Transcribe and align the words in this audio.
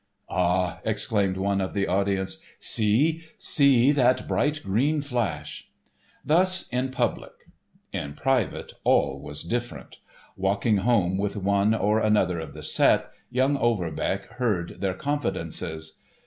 _"Ah!" 0.35 0.79
exclaimed 0.83 1.37
one 1.37 1.61
of 1.61 1.75
the 1.75 1.85
audience, 1.85 2.39
"see, 2.57 3.21
see 3.37 3.91
that 3.91 4.27
bright 4.27 4.63
green 4.63 4.99
flash!" 4.99 5.69
Thus 6.25 6.67
in 6.69 6.89
public. 6.89 7.33
In 7.93 8.15
private 8.15 8.73
all 8.83 9.19
was 9.21 9.43
different. 9.43 9.99
Walking 10.35 10.77
home 10.77 11.19
with 11.19 11.35
one 11.37 11.75
or 11.75 11.99
another 11.99 12.39
of 12.39 12.53
the 12.53 12.63
set, 12.63 13.11
young 13.29 13.57
Overbeck 13.57 14.25
heard 14.37 14.81
their 14.81 14.95
confidences. 14.95 15.99